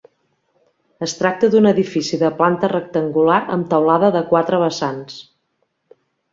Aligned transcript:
Es 1.07 1.13
tracta 1.19 1.49
d'un 1.55 1.69
edifici 1.73 2.19
de 2.23 2.31
planta 2.41 2.71
rectangular 2.73 3.37
amb 3.59 3.71
teulada 3.77 4.13
de 4.19 4.25
quatre 4.35 4.65
vessants. 4.67 5.23